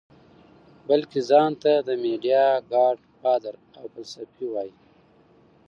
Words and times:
بلکه 0.89 1.17
ځان 1.29 1.51
ته 1.63 1.73
د 1.87 1.89
ميډيا 2.03 2.45
ګاډ 2.71 2.97
فادر 3.19 3.55
او 3.77 3.83
فلسفي 3.93 4.45
وائي- 4.53 4.73